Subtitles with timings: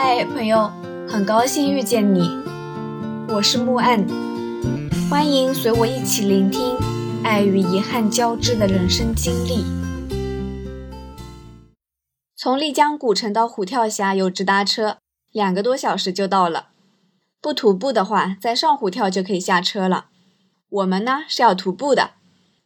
[0.00, 0.70] 嗨，朋友，
[1.08, 2.20] 很高兴遇见你，
[3.28, 4.06] 我是木岸，
[5.10, 6.76] 欢迎随我一起聆听
[7.24, 9.64] 爱与遗憾交织的人生经历。
[12.36, 14.98] 从丽江古城到虎跳峡有直达车，
[15.32, 16.68] 两个多小时就到了。
[17.40, 20.06] 不徒步的话，在上虎跳就可以下车了。
[20.68, 22.12] 我们呢是要徒步的，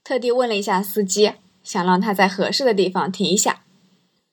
[0.04, 3.62] 特地问了一下司机，想让他在合适的地方停一下。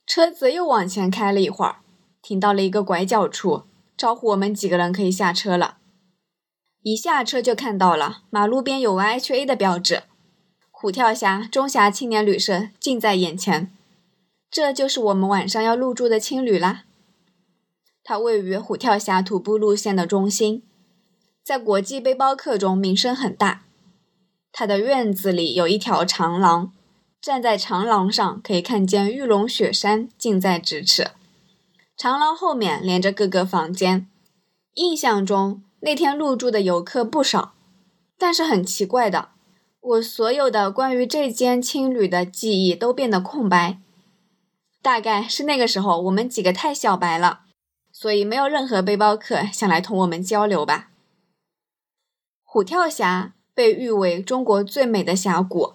[0.06, 1.78] 车子又往前开了一会儿。
[2.22, 3.64] 停到了一个拐角处，
[3.98, 5.78] 招呼我们几个人可以下车了。
[6.82, 10.04] 一下车就看到了马路边有 YHA 的标志，
[10.72, 13.72] 虎跳峡中峡青年旅社近在眼前。
[14.50, 16.86] 这就是我们晚上要入住的青旅啦。
[18.04, 20.64] 它位于虎跳峡徒步路线的中心，
[21.44, 23.64] 在国际背包客中名声很大。
[24.52, 26.72] 它的院子里有一条长廊，
[27.22, 31.12] 站在长廊上可以看见玉龙雪山近在咫尺。
[32.00, 34.08] 长廊后面连着各个房间，
[34.76, 37.56] 印象中那天入住的游客不少，
[38.18, 39.32] 但是很奇怪的，
[39.82, 43.82] 我所有的关于这间青旅的记忆都变得空白。
[44.82, 47.42] 大概是那个时候我们几个太小白了，
[47.92, 50.92] 所以没有任何背包客想来同我们交流吧。
[52.44, 55.74] 虎跳峡被誉为中国最美的峡谷，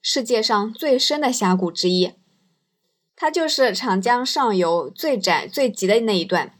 [0.00, 2.14] 世界上最深的峡谷之一。
[3.18, 6.52] 它就是长江上游最窄最急的那一段，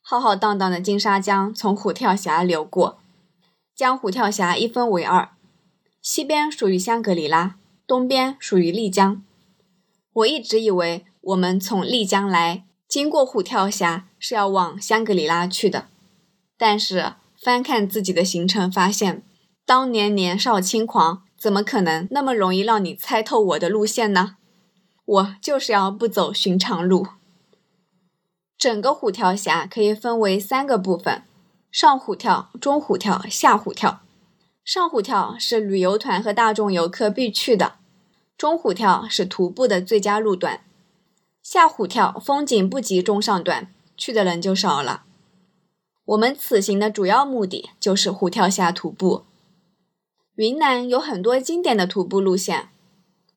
[0.00, 2.98] 浩浩荡荡的金沙江从虎跳峡流过，
[3.76, 5.28] 将虎跳峡一分为二，
[6.00, 9.22] 西边属于香格里拉，东边属于丽江。
[10.14, 15.88] 我一直以为我们从丽江来，经过虎跳峡是要往香格里拉去的，
[16.56, 19.22] 但是翻看自己的行程，发现
[19.66, 24.36] 当年年少轻狂，怎么可能那么容易让你猜透我的路线呢？
[25.04, 27.08] 我就是要不走寻常路。
[28.56, 31.24] 整个虎跳峡可以分为三个部分：
[31.72, 34.02] 上虎跳、中虎跳、下虎跳。
[34.64, 37.78] 上虎跳是旅游团和大众游客必去的，
[38.38, 40.62] 中虎跳是徒步的最佳路段，
[41.42, 45.02] 下虎跳风景不及中上段，去的人就少了。
[46.04, 49.24] 我们此行的主要目的就是虎跳峡徒步。
[50.36, 52.68] 云南有很多经典的徒步路线，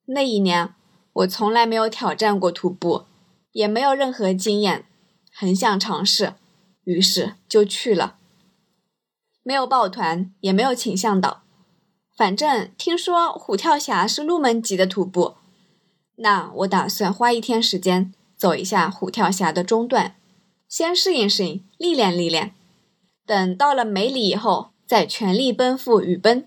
[0.06, 0.75] 那一年。
[1.16, 3.06] 我从来没有挑战过徒步，
[3.54, 4.86] 也没有任何经验，
[5.32, 6.34] 很想尝试，
[6.84, 8.18] 于是就去了。
[9.42, 11.44] 没有抱团，也没有请向导，
[12.18, 15.36] 反正听说虎跳峡是入门级的徒步，
[16.18, 20.18] 那我打算花一天时间走一下虎跳峡的中段，
[20.68, 22.54] 先适应适应，历练历练，
[23.26, 26.46] 等到了梅里以后再全力奔赴雨崩，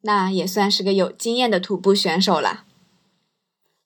[0.00, 2.64] 那也算是个有经验的徒步选手了。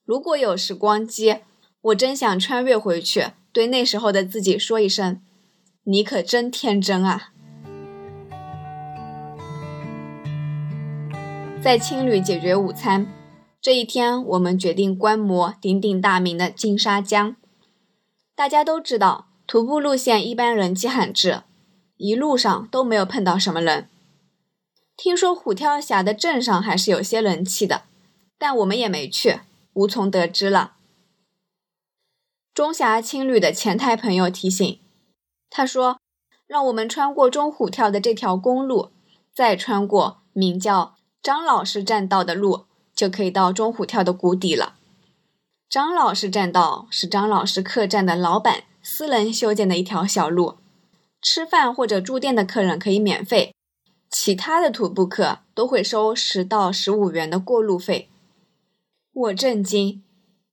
[0.07, 1.39] 如果有时光机，
[1.81, 5.19] 我真想穿越回去，对那时候的自己说一声
[5.83, 7.33] ：“你可真天真啊！”
[11.61, 13.05] 在青旅解决午餐
[13.61, 17.35] 这一天，我们决定观摩鼎鼎大名的金沙江。
[18.33, 21.41] 大家都知道，徒步路线一般人迹罕至，
[21.97, 23.89] 一路上都没有碰到什么人。
[24.95, 27.81] 听说虎跳峡的镇上还是有些人气的，
[28.37, 29.41] 但我们也没去。
[29.77, 30.73] 无从得知了。
[32.51, 34.79] 中峡青旅的前台朋友提醒，
[35.51, 35.99] 他说
[36.47, 38.89] ：“让我们穿过中虎跳的这条公路，
[39.35, 44.77] 再穿过名叫张老师栈道的路，就可以到中虎跳的谷底了。”
[45.69, 50.57] 张老师栈道是张老师客栈的老板私人修建的一条小路，
[51.21, 53.53] 吃饭或者住店的客人可以免费，
[54.09, 58.09] 其他的徒步客都会收十到十五元的过路费。
[59.19, 60.03] 我震惊，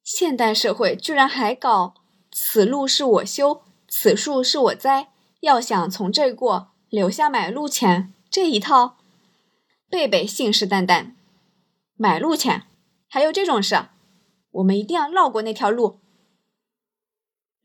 [0.02, 1.92] 现代社会居然还搞
[2.32, 5.08] “此路是我修，此树是我栽”，
[5.40, 8.96] 要想从这过，留下买路钱这一套。
[9.90, 11.12] 贝贝信誓旦旦，
[11.96, 12.62] 买路钱
[13.06, 13.88] 还有这种事，
[14.52, 15.98] 我们一定要绕过那条路。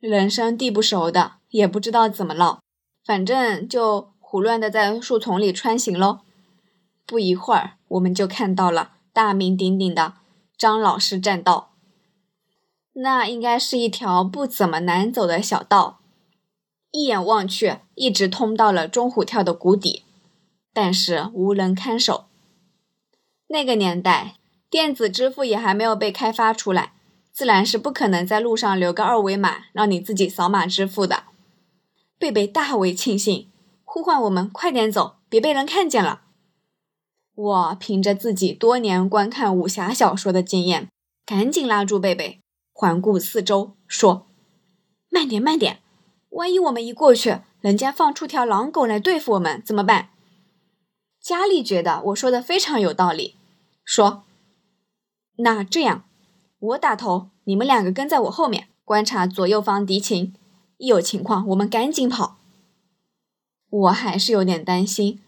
[0.02, 2.60] 人生地不熟的，也不知道怎么绕，
[3.06, 6.20] 反正就胡乱的在树丛里穿行喽。
[7.06, 10.16] 不一会儿，我们就看到了大名鼎鼎的。
[10.60, 11.72] 张老师栈道，
[12.92, 16.02] 那应该是一条不怎么难走的小道，
[16.92, 20.04] 一眼望去，一直通到了中虎跳的谷底，
[20.74, 22.26] 但是无人看守。
[23.48, 24.36] 那个年代，
[24.70, 26.92] 电子支付也还没有被开发出来，
[27.32, 31.24] 自然是不可能在路上留个二维码让你自己扫码支付的。
[32.18, 33.50] 贝贝大为庆幸，
[33.86, 36.24] 呼唤我们快点走，别被人看见了。
[37.40, 40.90] 我凭着自己多年观看武侠小说的经验，
[41.26, 42.42] 赶紧拉住贝贝，
[42.74, 44.28] 环顾四周，说
[45.10, 45.80] ：“慢点，慢点，
[46.32, 50.10] 万一我们一过去，人家放出条狼狗来对付我们，怎么办？”
[51.24, 53.36] 佳丽觉得我说的非常有道理，
[53.86, 54.24] 说
[55.40, 56.04] ：“那这样，
[56.60, 60.36] 我打头，你们两个跟在我后面，观察左右方敌情，
[60.76, 62.36] 一有情况我们赶紧跑。”
[63.72, 65.22] 我还是有点担心，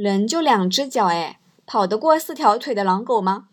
[0.00, 3.48] 人就两只脚，哎，跑得过四条腿的狼狗吗？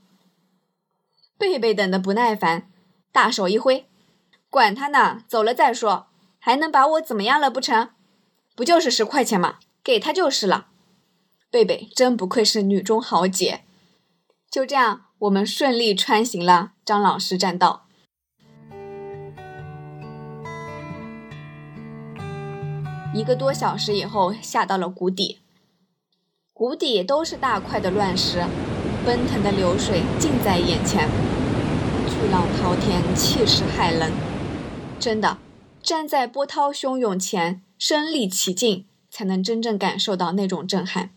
[1.40, 2.70] 贝贝等的不耐烦，
[3.12, 3.90] 大手一挥
[4.52, 6.06] ：“管他呢，走了再说，
[6.38, 7.90] 还能把我怎么样了不成？
[8.56, 9.58] 不就是十块钱吗？
[9.84, 10.68] 给他就是了。”
[11.50, 13.64] 贝贝真不愧是女中豪杰。
[14.52, 17.88] 就这样，我们顺利穿行了张老师栈道。
[23.16, 25.40] 一个多小时以后，下到了谷底。
[26.58, 28.46] 谷底都是大块的乱石，
[29.06, 31.10] 奔腾的流水近在眼前，
[32.08, 34.10] 巨浪滔天，气势骇人。
[34.98, 35.38] 真的，
[35.84, 41.10] 站在波涛汹涌前，身历其境，才能真正感受到那种震撼。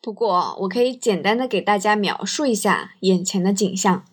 [0.00, 4.06] 不过，我可以简单的给大家描述一下眼前的景象。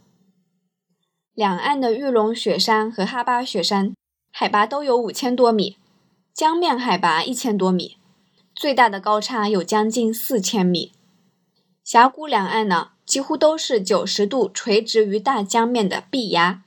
[1.34, 3.94] 两岸的玉龙雪山和哈巴雪山
[4.30, 5.78] 海拔都有五千多米，
[6.34, 7.96] 江面海拔一千多米，
[8.60, 10.92] 最大的高差有将近四千米。
[11.82, 16.60] 峡谷两岸呢，几乎都是九十度垂直于大江面的壁崖，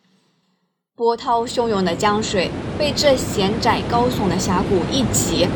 [0.97, 5.47] 波涛汹涌的江水被这险窄高耸的峡谷一挤，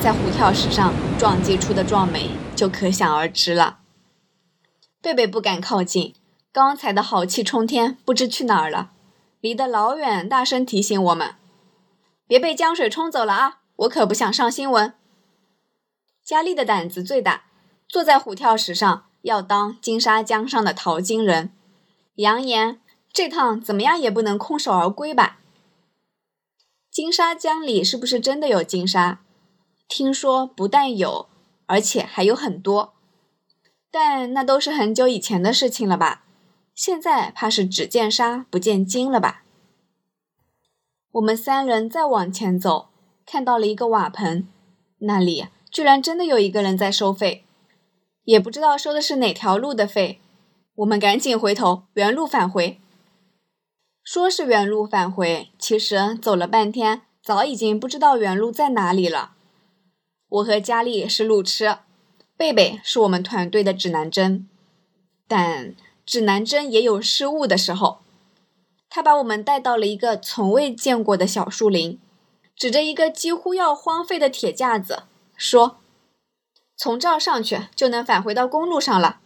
[0.00, 2.30] 在虎跳石上撞击出的壮美。
[2.56, 3.80] 就可想而知了。
[5.02, 6.14] 贝贝不敢靠近，
[6.50, 8.92] 刚才的好气冲天不知去哪儿了，
[9.42, 11.34] 离得老远，大声提醒我们
[12.26, 13.58] ：“别被江水冲走了啊！
[13.76, 14.94] 我可不想上新闻。”
[16.26, 17.44] 佳丽的胆子最大，
[17.88, 21.52] 坐在虎跳石上要当金沙江上的淘金人，
[22.16, 22.80] 扬言
[23.12, 25.38] 这趟怎么样也不能空手而归吧。
[26.90, 29.20] 金沙江里是不是真的有金沙？
[29.86, 31.28] 听说不但有。
[31.68, 32.94] 而且还有很多，
[33.90, 36.24] 但那都是很久以前的事情了吧？
[36.76, 39.42] 现在怕是只见沙不见金了吧？
[41.10, 42.90] 我们三人再往前走，
[43.26, 44.46] 看到了一个瓦盆，
[44.98, 47.44] 那里居然真的有一个人在收费，
[48.24, 50.22] 也不知道收的是哪条路的费。
[50.76, 52.80] 我们赶紧回头，原路返回。
[54.02, 59.32] 说是原路返回，其实走了半天，早已经不知道原路在哪里了。
[60.30, 61.76] 我和佳丽是路痴，
[62.38, 64.48] 贝贝是我们团队的指南针，
[65.28, 65.74] 但
[66.06, 67.98] 指南针也有失误的时候。
[68.88, 72.00] 他把我们带到了一个从未见过的小树林，
[72.56, 75.02] 指着一个几乎要荒废的铁架子，
[75.36, 75.78] 说
[76.76, 79.20] ：“从这儿上去就能返回到公路上了。”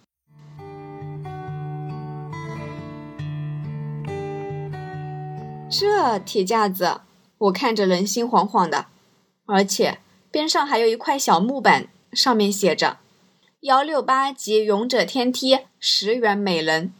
[5.70, 7.00] 这铁架子，
[7.38, 8.86] 我看着人心惶惶的，
[9.46, 10.00] 而且。
[10.32, 12.98] 边上还有一块小木板，上面写着
[13.66, 16.92] “幺六八级勇者天梯，十元每人”。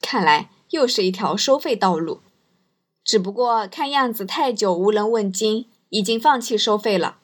[0.00, 2.22] 看来又是一条收费道路，
[3.04, 7.18] 只不过看样子太久无人问津，已经放弃收费了。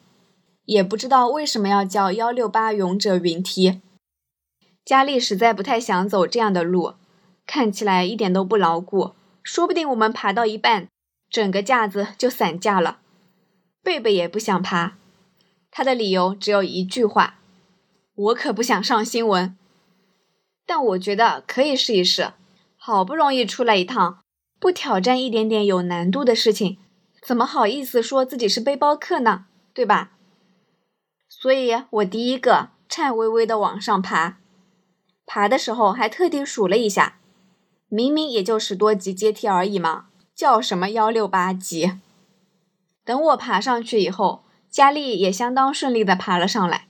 [0.71, 3.81] 也不知道为什么要叫幺六八勇者云梯。
[4.85, 6.93] 佳丽实在不太想走这样的路，
[7.45, 9.11] 看起来一点都不牢固，
[9.43, 10.87] 说不定我们爬到一半，
[11.29, 12.99] 整个架子就散架了。
[13.83, 14.95] 贝贝也不想爬，
[15.69, 17.39] 他的理由只有一句话
[18.15, 19.57] ：“我可不想上新闻。”
[20.65, 22.31] 但我觉得可以试一试，
[22.77, 24.21] 好不容易出来一趟，
[24.57, 26.77] 不挑战一点点有难度的事情，
[27.21, 29.47] 怎么好意思说自己是背包客呢？
[29.73, 30.11] 对吧？
[31.41, 34.37] 所以我第一个颤巍巍的往上爬，
[35.25, 37.17] 爬的时候还特地数了一下，
[37.89, 40.05] 明明也就十多级阶梯而已嘛，
[40.35, 41.93] 叫什么幺六八级？
[43.03, 46.87] 等我爬上去以后，佳丽也相当顺利地爬了上来，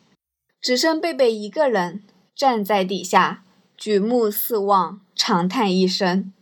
[0.60, 2.04] 只剩贝贝一个人
[2.36, 3.46] 站在底下，
[3.78, 6.34] 举目四望，长叹一声。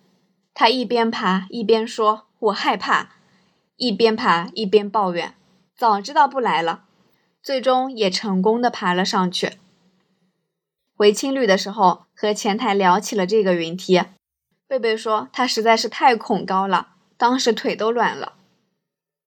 [0.56, 3.12] 他一边爬一边说：“我害怕。”
[3.78, 5.36] 一边爬一边抱怨
[5.78, 6.86] ：“早知道不来了。”
[7.50, 9.54] 最终也成功的爬了上去。
[10.96, 14.04] 回青旅的时候，和前台聊起了这个云梯，
[14.68, 18.34] 贝贝说他实在是太恐高了，当时腿都软了。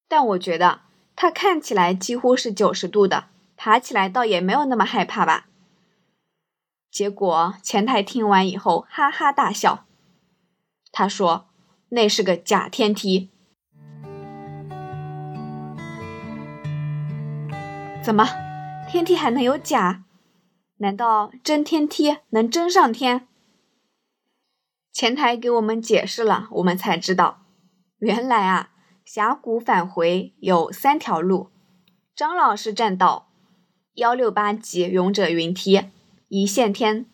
[0.07, 0.83] 但我觉得
[1.17, 3.25] 它看起来几乎是九十度的，
[3.57, 5.49] 爬起来倒也没有那么害怕吧。
[6.93, 9.85] 结果前台听完以后哈哈大笑，
[10.93, 11.49] 他说
[11.89, 13.32] 那是个假天梯。
[18.05, 18.27] 怎么，
[18.89, 20.03] 天梯还能有假？
[20.79, 23.29] 难道真天梯能真上天？
[24.93, 27.47] 前台给我们解释了，我们才知道，
[27.99, 28.71] 原来啊。
[29.05, 31.51] 峡谷返回有三条路：
[32.15, 33.29] 张老师栈道、
[33.95, 35.83] 幺六八级勇者云梯、
[36.29, 37.07] 一线天。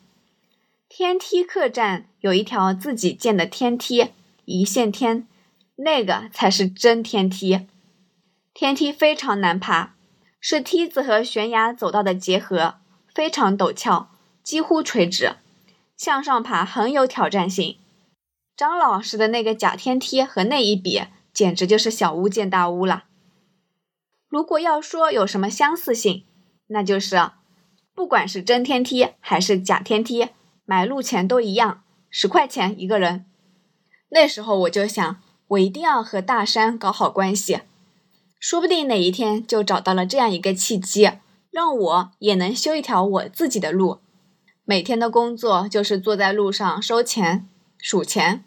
[0.88, 4.12] 天梯客栈有一条自己建的天梯，
[4.45, 5.26] 一线天，
[5.76, 7.66] 那个才是真天梯。
[8.54, 9.95] 天梯非常难爬，
[10.40, 12.76] 是梯子和悬崖走道的结合，
[13.14, 14.11] 非常陡峭，
[14.42, 15.37] 几乎垂直，
[15.97, 17.78] 向上爬很有挑战性。
[18.57, 21.02] 张老师的那个假天梯和那一比，
[21.33, 23.04] 简直就是小巫见大巫了。
[24.28, 26.25] 如果要说有什么相似性，
[26.68, 27.30] 那就是，
[27.95, 30.28] 不管是真天梯还是假天梯，
[30.64, 33.25] 买路钱都一样，十块钱一个人。
[34.11, 37.61] 那时候我就想，我一定要和大山搞好关系。
[38.40, 41.11] 说不定哪一天就找到了这样一个契机，
[41.50, 43.99] 让我也能修一条我自己的路。
[44.64, 48.45] 每天的工作就是坐在路上收钱、数钱，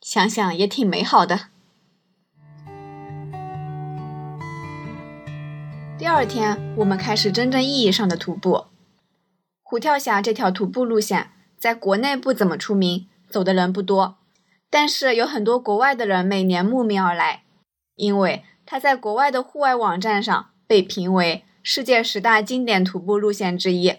[0.00, 1.50] 想想也挺美好的。
[5.96, 8.64] 第二天，我们开始真正意义上的徒步。
[9.62, 14.16] 虎跳峡这条徒步路线在国内不怎么出名，走的人不多，
[14.68, 17.44] 但是有很多国外的人每年慕名而来，
[17.94, 18.42] 因为。
[18.70, 23.94] 它在国外的户外网站上被评为世界十大经典徒步路线之一，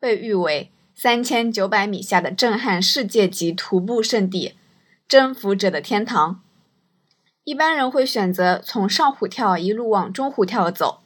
[0.00, 4.56] 被誉为三千九百米下的震撼世界级徒步圣地，
[5.06, 6.42] 征服者的天堂。
[7.44, 11.02] 一般人会选择从上虎跳一路往中虎跳走，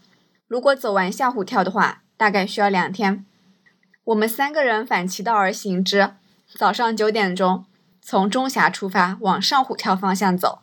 [0.48, 3.26] 如果走完下虎跳的话，大概需要两天。
[4.04, 6.14] 我们三个人反其道而行之，
[6.54, 7.66] 早上九点钟
[8.00, 10.60] 从中峡出发，往上虎跳方向走。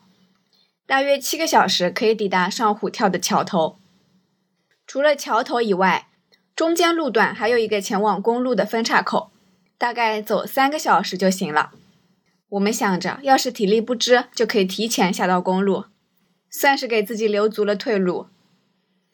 [0.92, 3.78] 大约七个小时可以抵达上虎跳的桥头。
[4.86, 6.10] 除了桥头以外，
[6.54, 9.32] 中间路段还有一个前往公路的分岔口，
[9.78, 11.72] 大概走三个小时就行了。
[12.50, 15.86] 我们想着，要是体力不支，就可以提前下到公路，
[16.50, 18.28] 算是给自己留足了退路。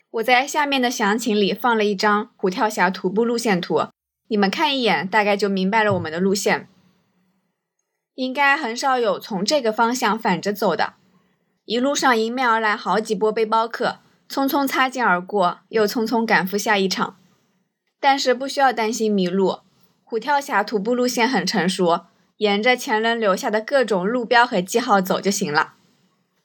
[0.09, 3.89] 我在下面的详情里放了一张虎跳峡徒步路线图，
[4.29, 6.67] 你们看一眼，大概就明白了我们的路线。
[8.15, 10.95] 应该很少有从这个方向反着走的。
[11.67, 17.17] 一路上迎面而来好几波背包客，匆匆擦肩而过，又匆匆赶赴下一场。
[17.99, 19.59] 但是不需要担心迷路，
[20.05, 22.05] 虎跳峡徒步路线很成熟，
[22.37, 25.73] 沿着前人留下的各种路标和记号走就行了。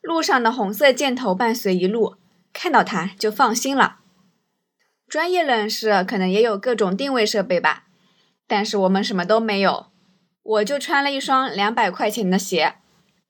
[0.01, 2.17] 路上的红色箭头伴随一路，
[2.53, 3.99] 看到它就放心了。
[5.07, 7.85] 专业人士可能也有各种定位设备吧，
[8.49, 9.87] 但是我们什么都没有，
[10.43, 12.75] 我就穿了一双两百块钱的鞋，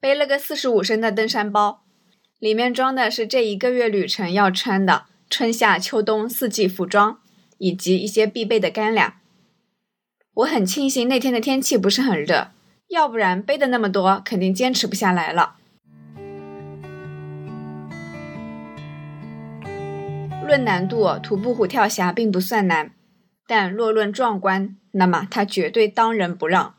[0.01, 1.82] 背了个四十五升的登山包。
[2.43, 7.21] 里面装的是这一个月旅程要穿的春夏秋冬四季服装，
[7.59, 9.15] 以及一些必备的干粮。
[10.35, 12.49] 我很庆幸那天的天气不是很热，
[12.89, 15.55] 要不然背的那么多肯定坚持不下来了。
[20.45, 22.91] 论难度，徒步虎跳峡并不算难，
[23.47, 26.75] 但若论壮观，那么它绝对当仁不让。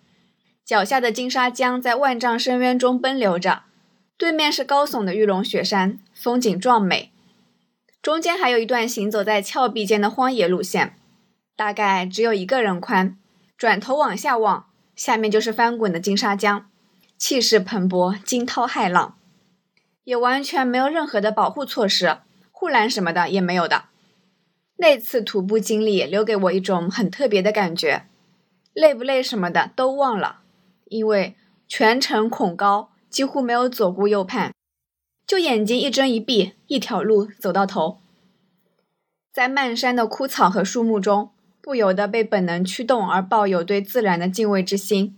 [0.66, 3.62] 脚下的金沙江在万丈深渊中奔流着。
[4.18, 7.12] 对面是高耸的玉龙雪山，风景壮美。
[8.02, 10.96] 中间还有一段行走在峭壁间的荒野路线，
[11.56, 13.18] 大概只有一个人宽。
[13.58, 16.70] 转头往下望，下面就是翻滚的金沙江，
[17.18, 19.18] 气势磅礴，惊涛骇浪，
[20.04, 22.18] 也完全没有任何的保护措施，
[22.52, 23.86] 护栏什么的也没有的。
[24.78, 28.06] 那次徒步经历留给我一种很特别的感觉，
[28.74, 30.42] 累不累什么的都忘了，
[30.86, 31.36] 因为
[31.68, 32.90] 全程恐高。
[33.14, 34.52] 几乎没有左顾右盼，
[35.28, 38.02] 就眼睛一睁一闭，一条路走到头。
[39.32, 41.30] 在漫山的枯草和树木中，
[41.62, 45.16] 不由得被本能驱动而抱有对自然的敬畏之心，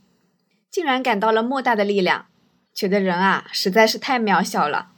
[0.70, 2.26] 竟然感到了莫大的力量，
[2.74, 4.90] 觉得人啊实在是太渺小了，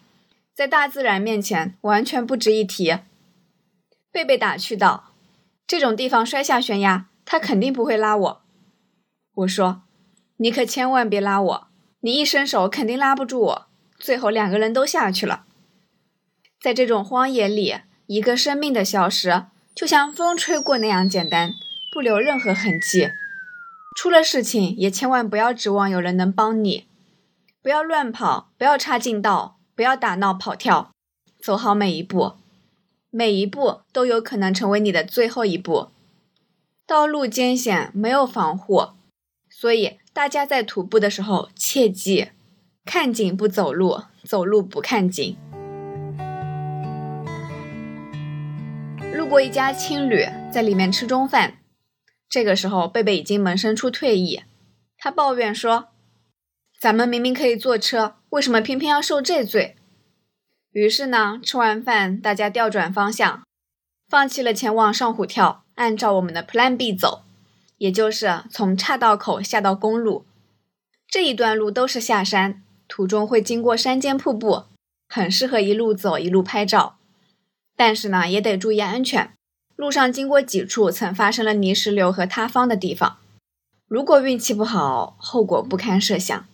[0.55, 2.97] 在大自然面前完全不值一提。
[4.11, 5.11] 贝贝打趣道
[5.67, 8.41] ：“这种地方摔下悬崖，他肯定不会拉我。”
[9.35, 9.83] 我说
[10.37, 11.67] ：“你可千万别拉我。”
[12.01, 15.45] 你一伸手肯定拉不住我，最后两个人都下去了。
[16.61, 17.75] 在这种荒野里，
[18.05, 21.51] 一个生命的消失就像风吹过那样简单，
[21.91, 23.09] 不留任何痕迹。
[23.95, 26.87] 出了事情也千万不要指望有人能帮你，
[27.63, 30.91] 不要乱跑，不要插近道，不要打闹跑跳，
[31.41, 32.33] 走好每一步，
[33.09, 35.89] 每一步都有可能成为你的最后一步。
[36.85, 38.89] 道路艰险，没有防护，
[39.49, 39.97] 所以。
[40.17, 42.31] 大家在徒步的时候，切记
[42.83, 45.37] 看景不走路，走路不看景。
[49.13, 51.59] 路过一家青旅，在里面吃中饭。
[52.27, 54.41] 这个时候，贝贝已经萌生出退意，
[54.97, 55.89] 他抱怨说
[56.81, 59.75] ：“咱们明明可以坐车，为什么偏偏要受这罪？”
[60.73, 63.43] 于是呢，吃完饭，大家调转方向，
[64.09, 67.26] 放弃了前往上虎跳，按照我们的 Plan B 走，
[67.77, 70.25] 也就是从岔道口下到公路。
[71.07, 74.65] 这一段路都是下山，途中会经过山间瀑布，
[75.07, 76.97] 很适合一路走一路拍照。
[77.75, 79.33] 但是呢，也得注意安全。
[79.75, 83.19] 路上经过几处曾发生了泥石流和塌方的地方，
[83.87, 86.47] 如果运气不好，后果不堪设想。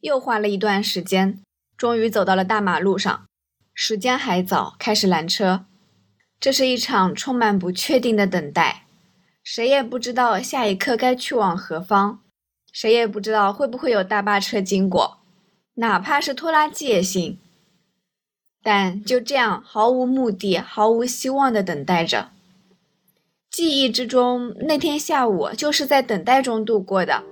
[0.00, 1.40] 又花了一段时间，
[1.76, 3.24] 终于走到了大马路上。
[3.72, 5.64] 时间还早，开始拦车。
[6.38, 8.83] 这是一场充满不确定的等待，
[9.44, 12.20] 谁也不知道下一刻该去往何方，
[12.72, 15.18] 谁也不知道会不会有大巴车经过，
[15.74, 17.38] 哪怕是拖拉机也行。
[18.62, 22.30] 但就这样毫无目的、毫无希望的等待着。
[23.50, 27.22] 记忆之中，那天下午就是在等待中度过的。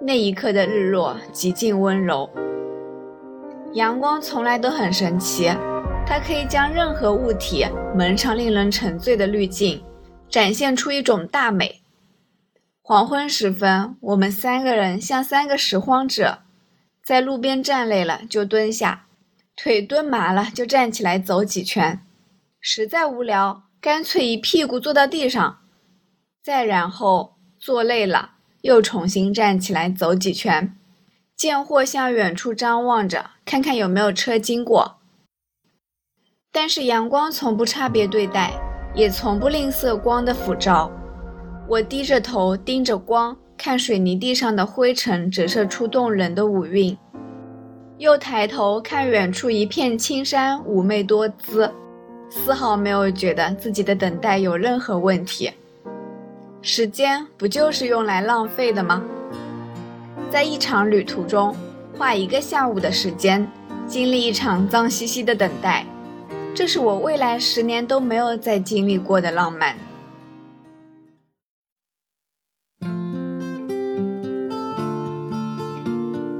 [0.00, 2.28] 那一刻的日落极尽温柔，
[3.74, 5.44] 阳光从来都很神奇，
[6.04, 7.64] 它可以将任何物体
[7.96, 9.80] 蒙上令人沉醉的滤镜，
[10.30, 11.82] 展现出一种大美。
[12.80, 16.38] 黄昏时分，我们三个人像三个拾荒者，
[17.04, 19.06] 在路边站累了就蹲下。
[19.56, 21.98] 腿蹲麻了，就站起来走几圈；
[22.60, 25.58] 实在无聊，干脆一屁股坐到地上。
[26.42, 30.74] 再然后坐累了，又重新站起来走几圈。
[31.36, 35.00] 贱货向远处张望着，看看有没有车经过。
[36.50, 38.52] 但是阳光从不差别对待，
[38.94, 40.90] 也从不吝啬光的抚照。
[41.68, 46.96] 我低着头盯着光，看水泥地上的灰尘折射出动人的五蕴。
[47.98, 51.70] 又抬头看远处一片青山，妩媚多姿，
[52.30, 55.52] 丝毫没有觉得自己的等待有任何问题。
[56.62, 59.02] 时间不就是用来浪费的吗？
[60.30, 61.54] 在一场旅途中，
[61.96, 63.46] 花一个下午的时间，
[63.86, 65.84] 经历一场脏兮兮的等待，
[66.54, 69.76] 这是我未来十年都没有再经历过的浪漫。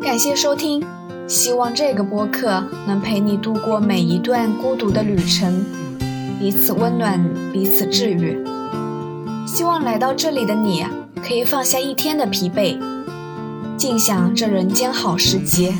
[0.02, 0.84] 感谢收听。
[1.28, 5.64] 希望这个播客能陪你度过每一段孤独的旅程，
[6.40, 8.44] 彼此温暖，彼此治愈。
[9.46, 10.84] 希望来到这里的你
[11.24, 12.76] 可以放下一天的疲惫，
[13.76, 15.72] 尽享这人间好时节。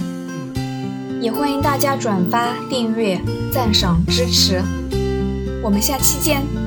[1.20, 3.20] 也欢迎大家转发、订阅、
[3.52, 4.62] 赞赏、支持。
[5.62, 6.59] 我们下期见。